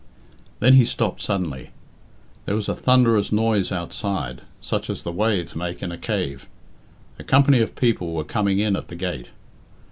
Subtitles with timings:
[0.61, 1.69] Then he stopped suddenly.
[2.45, 6.47] There was a thunderous noise outside, such as the waves make in a cave.
[7.19, 9.27] A company of people were coming in at the gate.